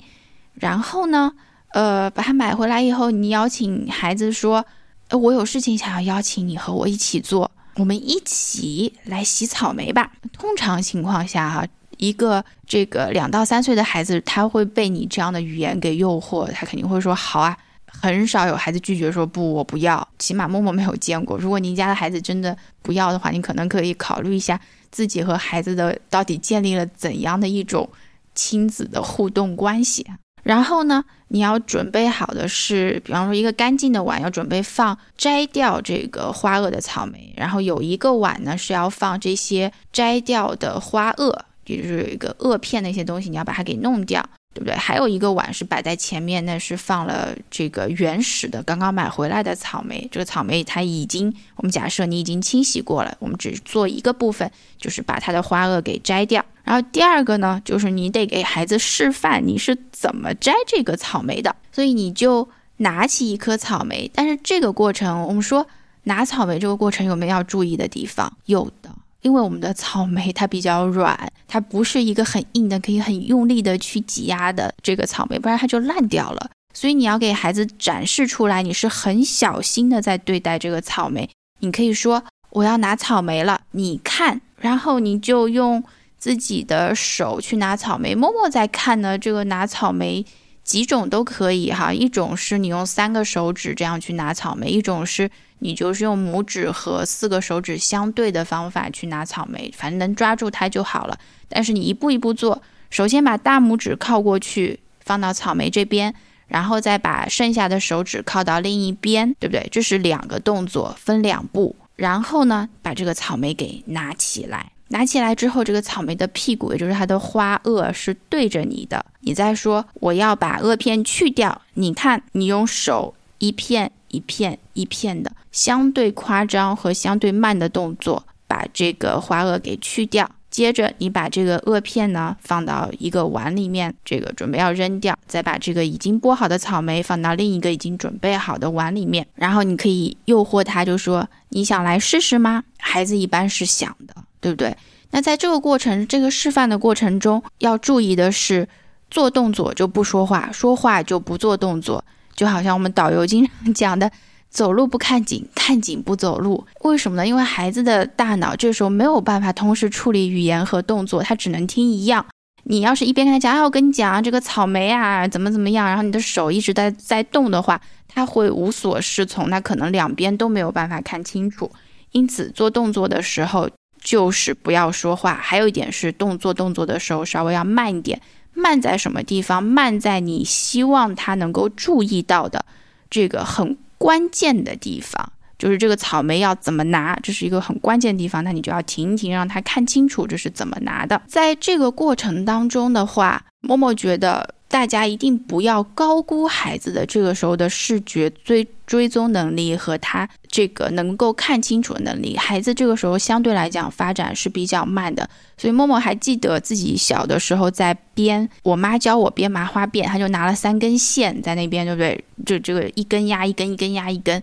[0.55, 1.31] 然后呢，
[1.73, 4.65] 呃，把它买回来以后，你邀请孩子说，
[5.07, 10.11] 呃，我有事情想要邀请你和我一起做，我们一起来洗草莓吧。
[10.33, 11.67] 通常情况下，哈。
[11.97, 17.55] 一个这个两到三岁的孩子，他会被你这样的语言给诱惑，他肯定会说好啊。
[17.85, 20.07] 很少有孩子拒绝说不，我不要。
[20.17, 21.37] 起码默默没有见过。
[21.37, 27.87] 如果您家的孩子真的不要的话，你可能可以考虑一下自己和孩子的到底建立了怎样的一种
[28.33, 30.03] 亲子的互动关系。
[30.43, 41.37] 然后呢，你要准备好的是，比方说一个干净的碗，要准备放摘掉这个花萼的草莓，然后有一个碗呢是要放这些摘掉的花萼。
[41.67, 44.21] 也就是有一个萼片那些东西，你要把它给弄掉，
[44.53, 44.75] 对不对？
[44.75, 50.05] 还有一个碗是摆在前面，那是放了这个原始的刚刚买回来的草莓。
[50.11, 56.43] 这个草莓它已经，我们假设你已经清洗过了，我们只做一个部分，就是把它的花萼给摘掉。
[56.63, 61.55] 然后第二个呢，就是你得给孩子示范你是怎么摘这个草莓的。
[61.71, 62.47] 所以你就
[62.77, 65.65] 拿起一颗草莓，但是这个过程，我们说
[66.03, 68.31] 拿草莓这个过程有没有要注意的地方？
[68.45, 68.89] 有的。
[69.21, 76.49] 因为我们的草莓它比较软，它不是一个很硬的，可以很用力的去挤压的这个草莓，不然它就烂掉了。
[76.73, 81.29] 所以你要给孩子展示出来，你是很小心的在对待这个草莓。
[81.59, 85.83] 你可以说我要拿草莓了，你看，然后你就用
[86.21, 89.17] 自己的手去拿草莓，默默在看呢。
[89.17, 90.23] 这个拿草莓。
[90.63, 101.17] 几种都可以哈，一种是你用三个手指这样去拿草莓，一种是你就是用拇指和四个手指相对的方法去拿草莓，反正能抓住它就好了。
[101.49, 106.13] 但是你一步一步做，首先把大拇指靠过去放到草莓这边，
[106.47, 109.67] 然后再把剩下的手指靠到另一边，对不对？
[109.71, 111.75] 这是两个动作，分两步。
[111.95, 114.71] 然后呢，把这个草莓给拿起来。
[114.91, 119.03] 拿起来之后，这个草莓的屁股，也就是它的花萼，是对着你的。
[119.21, 130.29] 你再说我要把萼片去掉，你看，你用手一片一片一片的，相对夸张和相对慢的动作，把这个花萼给去掉。
[130.49, 135.17] 接着，你把这个萼片呢放到一个碗里面，这个准备要扔掉。
[135.25, 142.65] 再把这个已经剥好的草莓放到另一个已经准备好的碗里面，然后你可以诱惑他，就说你想来试试吗？
[142.77, 144.13] 孩子一般是想的。
[144.41, 144.75] 对不对？
[145.11, 148.67] 那在这个过程、这个示范的过程中，要注意的是，
[149.09, 152.03] 做动作就不说话，说话就不做动作。
[152.33, 154.09] 就好像我们导游经常讲的，
[154.49, 156.65] 走路不看景，看景不走路。
[156.83, 157.27] 为什么呢？
[157.27, 162.25] 因为孩子的大脑这时候没有办法同时处理语言和动作，他只能听一样。
[162.63, 171.69] 你要是一边跟他讲，啊，我跟你讲啊这个草莓啊，怎么怎么样，然后你的手一直在在动的话，他会无所适从，那可能两边都没有办法看清楚。
[172.11, 173.69] 因此，做动作的时候。
[174.03, 178.21] 就是不要说话，还有一点是动作动作的时候稍微要慢一点。
[178.53, 179.63] 慢在什么地方？
[179.63, 182.65] 慢在你希望他能够注意到的
[183.09, 188.43] 这个很关键的地方，就是这个草莓要怎么拿，这是一个很关键的地方。
[188.43, 191.21] 那你就要停一停，让他看清楚这是怎么拿的。
[191.27, 194.55] 在这个过程当中的话，默默觉得。
[194.71, 202.37] 大家一定不要高估孩子的这个时候的视觉追追踪能力和他这个能够看清楚的能力。
[202.37, 212.23] 孩子这个时候相对来讲发展是比较慢的，所以默默还记得自己小的时候在编，我妈教我编麻花辫，他就拿了三根线在那边，对不对？
[212.45, 214.41] 就这个一根压一根，一根压一根。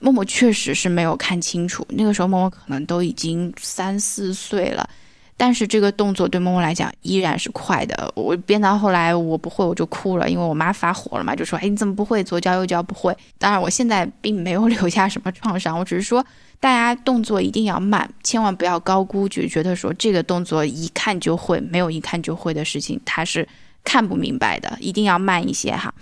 [0.00, 4.88] 默默确实是没有看清楚，那个时候默默可能都已经三四岁了。
[5.38, 8.10] 但是这个动作对默默来讲依然是快的。
[8.14, 16.24] 我编到后来我不会我就哭了，因为我妈发火了嘛，就说：“哎，你怎么不会左教右教不会？”当然我现在并没有 留下什么创伤，我只是说
[16.58, 23.46] 大家动作一定要慢，千万不要高估，就觉得说这个动作一看就会，没有一看就会的事情，他是
[23.84, 25.92] 看不明白的，一定要慢一些哈。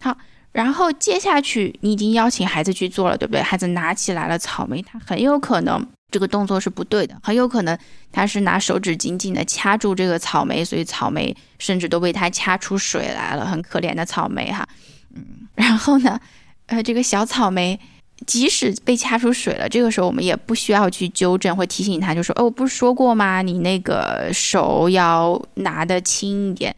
[0.00, 0.16] 好，
[0.52, 3.42] 然后接下去你已经邀请孩子去做了，对不对？
[3.42, 5.86] 孩子拿起来了草莓，他很有可能。
[6.10, 7.78] 这个动作是不对的，很有可能
[8.10, 14.66] 他是拿手指紧紧的掐住这个草莓，所以草莓甚至都被他掐出水来了，很可怜的草莓哈。
[15.14, 15.22] 嗯，
[15.54, 16.18] 然后呢，
[16.66, 17.78] 呃，这个小草莓
[18.26, 23.42] 即使被掐出水了，这个时候我们也不需要去纠正或提醒他，就说，哦，我不是说过吗？
[23.42, 26.74] 你那个手要拿得轻一点。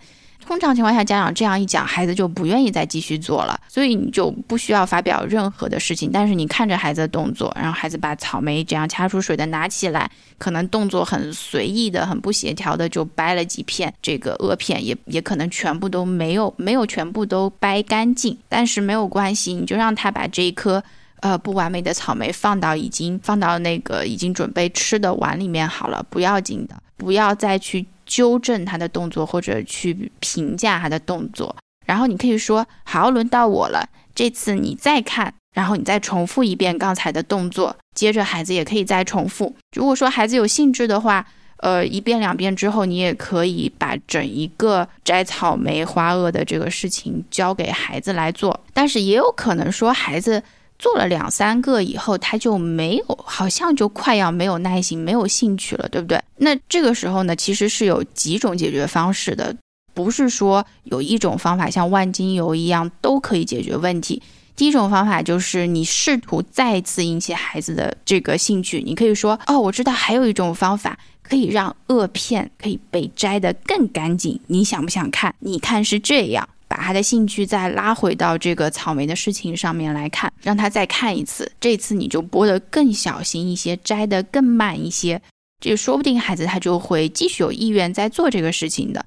[0.50, 6.10] 通常情况下，家长这样一讲，孩子就不愿意再继续做了，所以你就不需要发表任何的事情。
[6.12, 18.36] 但是你看着孩子的动作，然后孩子把草莓这样掐出水的拿起来，可能动作很随意的、很不协调的就掰了几片这个萼片，也也可能全部都没有没有全部都掰干净。
[18.48, 20.82] 但是没有关系，你就让他把这一颗
[21.20, 27.86] 呃不完美的草莓放到已经放到那个已经准备吃的碗里面好了，不要紧的，不要再去。
[28.10, 31.54] 纠正他的动作，或者去评价他的动作，
[31.86, 39.54] 然后你可以说：“好，轮到我了，这次你再看，然后你再重复一遍刚才的动作，接着孩子也可以再重复。
[39.76, 41.24] 如果说孩子有兴致的话，
[41.58, 48.58] 呃，一遍两遍之后，你也可以把整一个摘草莓花萼的这个事情交给孩子来做。
[48.74, 50.42] 但是也有可能说孩子。”
[50.80, 56.18] 做了两三个以后，他就没有，好像就快要没有耐心、没有兴趣了，对不对？
[56.38, 59.54] 那这个时候呢，其实是有几种解决方式的，
[59.92, 64.22] 不是说有一种方法像万金油一样都可以解决问题。
[64.56, 75.34] 第一种方法就是你试图再次引起孩子的这个兴趣，你可以说：“哦，我知道还有一种方法可以让萼片可以被摘得更干净，你想不想看？
[75.40, 81.50] 你看是这样。”把他的兴趣再拉回到这个草莓的事情上面来看，让他再看一次。
[81.58, 85.20] 这次你就剥得更小心一些，摘得更慢一些，
[85.58, 89.04] 这说不定孩子他就会继续有意愿在做这个事情的。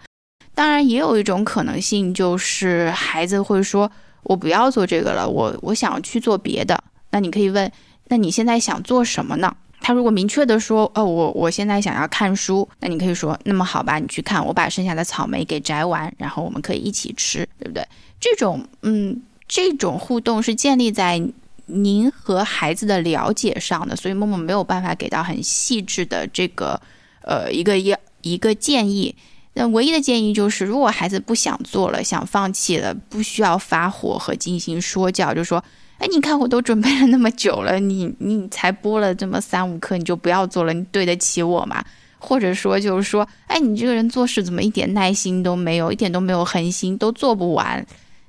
[0.54, 3.90] 当然，也有一种可能性就是孩子会说
[4.24, 7.72] ：“我不要做这个了，我我想去做别的。”那你可以问
[8.10, 17.86] ：“那你现在想做什么呢？”他如果明确的说，哦，我我现在想要看书，那你可以说，那么好吧，你去看，我把剩下的草莓给摘完，然后我们可以一起吃，对不对？
[18.18, 21.22] 这种，嗯，这种互动是建立在
[21.66, 26.80] 您和孩子的了解上的，所以默默没有办法给到很细致的这个，
[27.24, 29.14] 呃，一个一一个建议。
[29.56, 35.62] 那唯一的建议就是，如果孩子不想做了，想放弃了，不需要发火和进行说教，就说。
[36.04, 41.82] 哎，你看我都准备了那么久了，你你才播了这么三五颗，你就不要做了，你对得起我吗？
[42.20, 47.86] 或者说就是说，哎，你这个人做事怎么一点耐心都没有，一点都没有恒心，都做不完，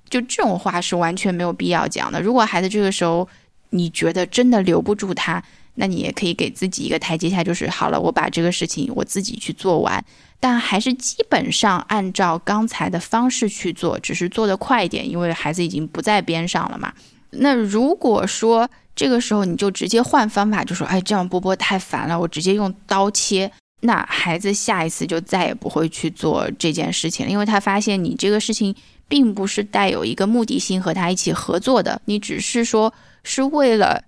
[0.08, 2.22] 就这种话是完全没有必要讲的。
[2.22, 3.28] 如果孩子这个时候
[3.70, 5.42] 你觉得真的留不住他，
[5.74, 10.04] 那你也可以给自己一个台阶下，就是好了，我把这个事情我自己去做完，
[10.38, 16.92] 但还是基本上按照刚才的方式去做，只是做得快一点，因为孩子已经不在边上了嘛。
[17.38, 28.74] 那如果说这个时候你就直接换方法，就说哎这样波波太烦了，我直接用刀切，那孩子下一次就再也不会去做这件事情了，因为他发现你这个事情
[29.08, 34.02] 并不是带有一个目的性和他一起合作的，你只是说是为了，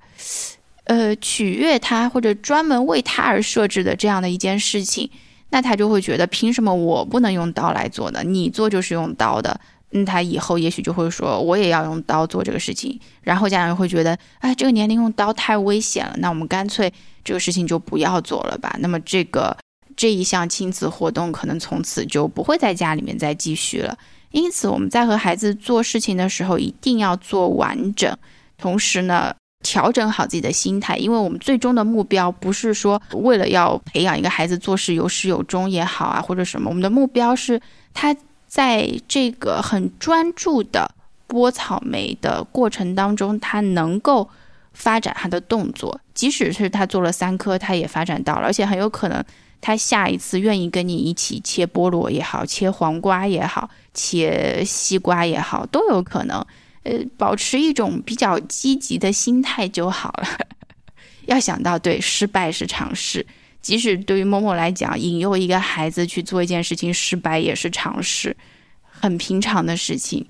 [0.85, 5.11] 呃取悦他或者专门为他而设置的这样的一件事情，
[5.51, 8.23] 那他就会觉得凭什么我不能用刀来做呢？
[8.23, 9.61] 你做就是用刀的。
[9.93, 12.99] 嗯，他以后也许就会说，我也要用刀做这个事情。
[13.23, 16.93] 然后家长会觉得，哎，这个年龄用刀太危险了，那我们干脆
[17.25, 18.77] 这个事情就不要做了吧。
[18.81, 19.57] 那么这个
[19.97, 23.97] 这一项亲子活动可能从此就不会在家里面再继续了。
[24.33, 28.15] 因此，我们在和孩子做事情的时候，一定要做完整，
[28.59, 29.33] 同时呢，
[29.63, 37.61] 调整好自己的心态，因为我们最终的目标不是说为了要培养一个孩子做事有始有终也好啊，或者什么，我们的目标是
[37.95, 38.15] 他。
[38.57, 40.91] 在这个很专注的
[41.29, 44.27] 剥草莓的过程当中，他能够
[44.73, 49.23] 发展他的动作，即使是他做了三颗，他也发展到了，而且很有可能
[49.61, 56.43] 他下一次愿意跟你一起切菠萝也好，切黄瓜也好，切西瓜也好，都有可能。
[56.85, 60.47] 呃，保持一种比较积极的心态就好了。
[61.27, 63.27] 要想到，对，失败是常事。
[63.67, 68.37] 即使对于某某来讲，引诱一个孩子去做一件事情失败也是常事，
[68.85, 70.25] 很平常的事情，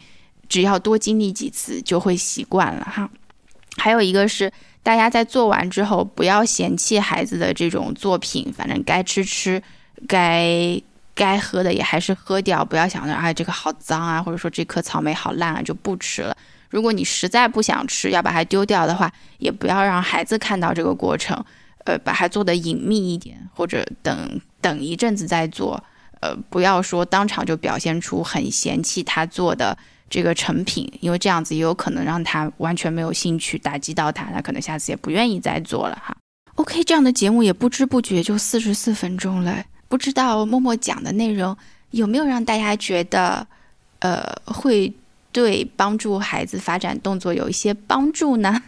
[0.49, 3.11] 只要多经历几次就会习惯了哈。
[3.77, 4.51] 还有一个是，
[4.83, 9.63] 大家在做完之后不要嫌弃孩子的这种作品，反正该吃吃，
[10.09, 10.81] 该
[11.15, 16.35] 该喝的也还是喝掉，不要想着啊这个好脏啊，或者说这颗草莓好烂啊就不吃了。
[16.71, 21.45] 如果你实在不想吃，要把它丢掉的话，也不要让孩子看到这个过程。
[21.87, 25.83] 呃，把它做的隐秘一点，或者等等一阵子再做。
[26.21, 29.77] 呃，不要说当场就表现出很嫌弃他做的
[30.09, 36.17] 这个成品，因为这样子也有可能让他完全没有兴趣，打击到他，他可能下次也不愿意再做了哈。
[36.55, 41.55] OK，这样的节目也不知不觉就四十四分钟了，不知道默默讲的内容
[41.91, 43.47] 有没有让大家觉得，
[43.99, 44.91] 呃，会
[45.33, 48.63] 对帮助孩子发展动作有一些帮助呢？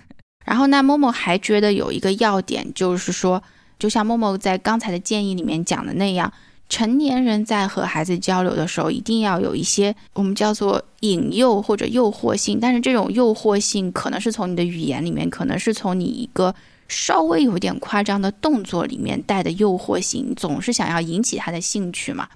[0.49, 3.42] 然后呢，默默还觉得有一个要点，就是说，
[3.78, 6.32] 就像默默在刚才的建议里面讲的那样，
[6.70, 16.55] 成年人在和孩子交流的时候，一定要有一些我们叫做引诱或者诱惑性，但是这种诱惑性可能是从你的语言里面，可能是从你一个
[16.88, 22.26] 稍微有点夸张的动作里面带的诱惑性，总是想要引起他的兴趣嘛。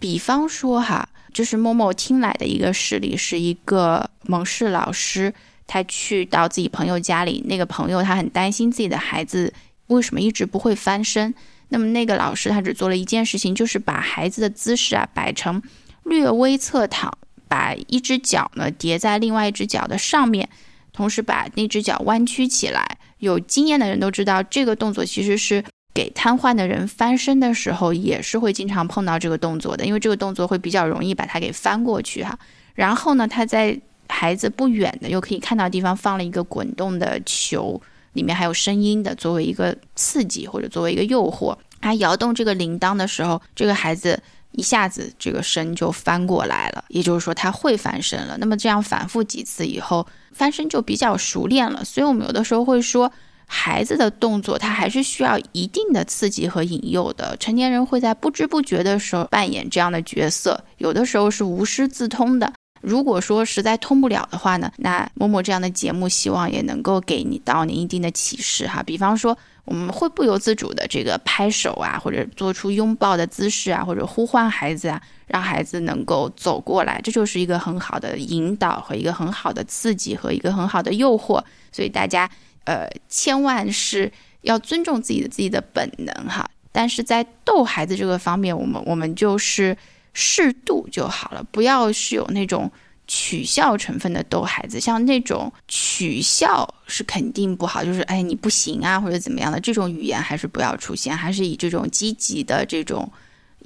[0.00, 5.34] 比方说哈，就是某某听来的一个事例，是一个蒙氏老师，
[5.68, 9.54] 他去到自己朋友家里，那个朋友他很担心自己的孩子
[9.86, 11.32] 为什么一直不会翻身。
[11.68, 15.62] 那么那个老师他只做了一件事情，就是把孩子的姿势啊摆成
[16.04, 17.12] 略微侧躺，
[17.46, 20.48] 把一只脚呢叠在另外一只脚的上面，
[20.92, 22.98] 同时把那只脚弯曲起来。
[23.18, 25.62] 有经验的人都知道，这个动作其实是
[25.92, 32.38] 给瘫痪的人翻身的时候也是会经常碰到这个动作的，因为这个动作会比较容易把它给翻过去哈。
[32.74, 33.78] 然后呢，他在
[34.08, 37.80] 孩子不远的又可以看到地方放了一个滚动的球。
[38.14, 44.20] 里面还有声音的，作为一个刺激或者作为一个诱惑，他摇动这个铃铛的时候，这个孩子
[44.52, 48.36] 一下子这个身就翻过来了，也就是说他会翻身了。
[48.38, 51.84] 那么这样反复几次以后，翻身就比较熟练了。
[51.84, 53.12] 所以我们有的时候会说，
[53.46, 57.36] 孩子的动作他还是需要一定的刺激和引诱的。
[57.36, 62.52] 成年人会在不知不觉的时候扮演这样的角色，有的时候是无师自通的。
[62.80, 68.82] 如果说实在通不了的话呢，那默默这样的节目希望也能够给你到您一定的启示哈。
[68.82, 81.42] 比方说，我们会不由自主的这个拍手啊，或者做出拥抱的姿势啊，或者呼唤孩子啊，让孩子能够走过来，这就是一个很好的引导和一个很好的刺激和一个很好的诱惑。
[81.72, 82.30] 所以大家
[82.64, 84.10] 呃，千万是
[84.42, 86.48] 要尊重自己的自己的本能哈。
[86.70, 89.76] 但是在逗孩子这个方面，我们我们就是。
[90.20, 92.68] 适度就好了，不要是有那种
[93.06, 103.08] 取笑成分的逗孩子，像那种取笑是肯定不好，就是哎你不行啊或者怎么样的这种语言还是不要出现，还是以这种积极的这种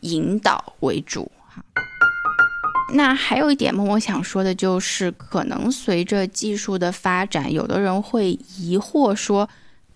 [0.03, 1.65] 引导为主哈。
[2.95, 9.49] 那还有一点嘛，我想说的就是，可能随着技术的发展，有的人会疑惑说，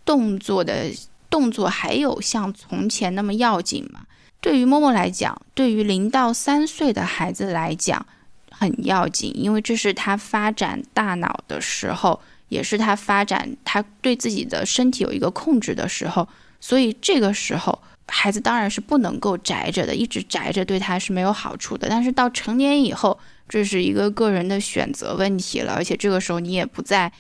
[0.06, 0.90] 动作的
[1.28, 4.06] 动作还有像从前那么要紧吗？
[4.46, 8.06] 对于默默来讲，对于零到三岁的孩子来讲
[8.52, 16.28] 很要紧，因为这是他发展大脑的时候，也是他发展他对自己的身体有一个控制的时候。
[16.60, 17.76] 所以这个时候，
[18.06, 21.88] 孩子当然是不能够宅着的，一直宅着对他是没有好处的。
[21.88, 23.18] 但是到成年以后，
[23.48, 27.10] 这是一个个人的选择问题了，而且这个时候你也不在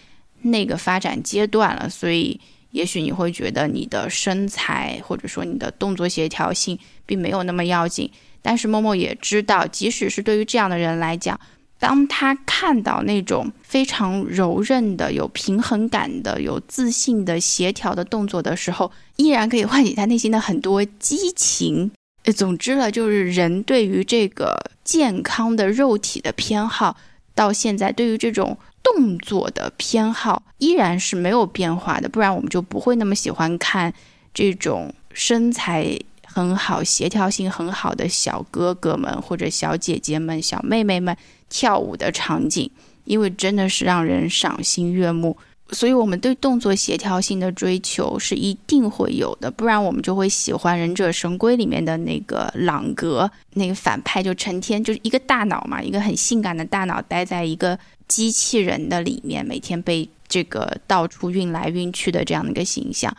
[0.42, 2.40] 那个发展阶段了，所以。
[2.76, 8.10] 也许你会觉得你的身材或者说你的动作协调性并没有那么要紧，
[8.42, 11.40] 但是默默也知道，即使是对于这样的人来讲，
[11.78, 21.90] 当他看到那种非常柔韧的、有平衡感的、有自信的、协调的动作的时候，依然可以唤起他内心的很多激情。
[22.34, 24.54] 总之了，就是人对于这个
[24.84, 26.98] 健康的肉体的偏好，
[27.34, 28.58] 到现在对于这种。
[28.94, 33.92] 动作的偏好依然是没有变化的，不然我们就不会那么喜欢看
[34.32, 41.16] 这种身材很好、协调性很好的小哥哥们或者小姐姐们、小妹妹们
[41.48, 42.70] 跳舞的场景，
[43.04, 45.36] 因为真的是让人赏心悦目。
[45.72, 57.76] 所以，我们对动作协调性的追求是一定会有的，不然我们就会喜欢《忍者神龟》里面的那个朗格，那个反派就成天就是一个大脑嘛，一个很性感的大脑待在一个
[58.08, 63.16] 机器人的里面，每天被这个到处运来运去的这样的一个形象。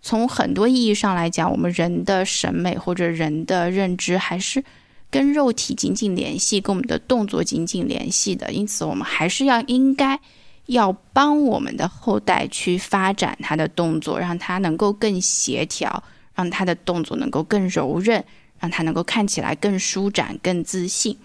[0.00, 4.64] 从很多意义上来讲，我们人的审美或者人的认知还是
[5.10, 10.20] 跟肉体紧紧联系，跟我们的动作紧紧联系的，因此我们还是要应该。
[10.68, 16.04] 要帮我们的后代去发展他的动作，让他能够更协调，
[16.34, 18.22] 让他的动作能够更柔韧，
[18.60, 21.16] 让他能够看起来更舒展、更自信。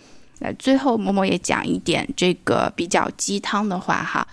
[0.45, 4.27] 那最后，某某也讲一点这个比较鸡汤的话哈，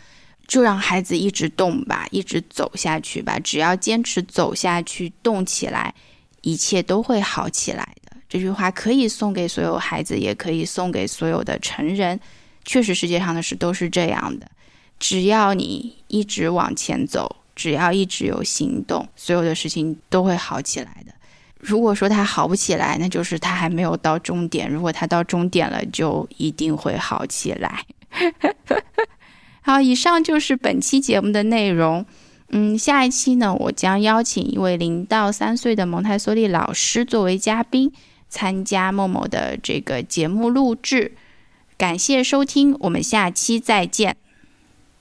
[0.48, 5.94] 就让孩子一直动吧，一直走下去吧，只要坚持走下去、动起来，
[6.40, 8.16] 一切都会好起来的。
[8.28, 12.18] 这句话可以送给所有孩子，也可以送给所有的成人。
[12.64, 14.50] 确实，世界上的事都是这样的。
[14.98, 21.12] 只要你一直往前走，只要一直有行动，所有的事情都会好起来的。
[21.60, 27.84] 如果说他好不起来，那就是他还没有到终点；如果他到终点了，就一定会好起来。
[29.62, 32.04] 好，以上就是本期节目的内容。
[32.48, 37.92] 嗯，下一期呢，我将邀请一位零到三岁的蒙台梭利老师作为嘉宾，
[38.28, 41.12] 参加默默的这个节目录制。
[41.76, 44.16] 感谢收听，我们下期再见。